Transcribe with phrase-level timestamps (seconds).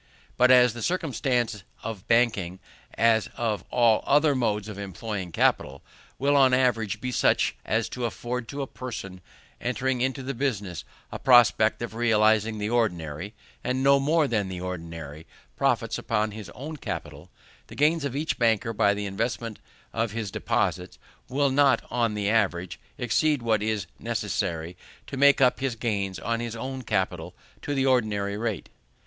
[0.35, 2.59] But as the circumstances of banking,
[2.95, 5.83] as of all other modes of employing capital,
[6.17, 9.21] will on the average be such as to afford to a person
[9.59, 14.59] entering into the business a prospect of realizing the ordinary, and no more than the
[14.59, 17.29] ordinary, profits upon his own capital;
[17.67, 19.59] the gains of each banker by the investment
[19.93, 20.97] of his deposits,
[21.29, 24.75] will not on the average exceed what is necessary
[25.05, 28.69] to make up his gains on his own capital to the ordinary rate.